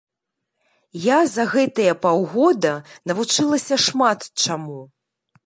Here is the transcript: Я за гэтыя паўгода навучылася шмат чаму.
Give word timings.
Я 1.03 1.19
за 1.33 1.45
гэтыя 1.53 1.93
паўгода 2.07 2.73
навучылася 3.13 3.75
шмат 3.87 4.19
чаму. 4.47 4.81